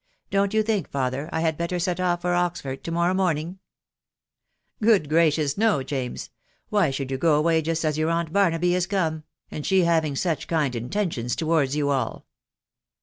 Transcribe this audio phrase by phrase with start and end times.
[0.31, 3.59] Don't you think, father, I had better set off for Oxford to morrow morning?""
[4.81, 5.59] Good gracious!
[5.59, 6.31] no, James....
[6.69, 10.15] Why should you go away just as your aunt Btrnaby is come, and she having
[10.15, 12.25] such kind intentions towards you all